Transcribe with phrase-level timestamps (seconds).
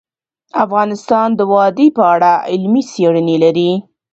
[0.63, 3.71] افغانستان د وادي په اړه علمي څېړنې لري.